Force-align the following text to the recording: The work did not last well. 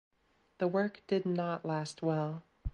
The 0.57 0.67
work 0.67 1.03
did 1.05 1.27
not 1.27 1.63
last 1.63 2.01
well. 2.01 2.41